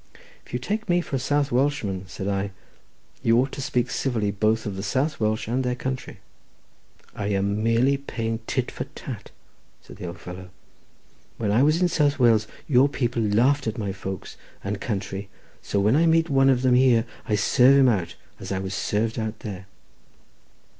[0.43, 2.49] "If you take me for a South Welshman," said I,
[3.21, 6.21] "you ought to speak civilly both of the South Welsh and their country."
[7.13, 9.29] "I am merely paying tit for tat,"
[9.83, 10.49] said the old fellow.
[11.37, 15.29] "When I was in South Wales your people laughed at my folks and country,
[15.61, 18.73] so when I meet one of them here I serve him out as I was
[18.73, 19.67] served out there."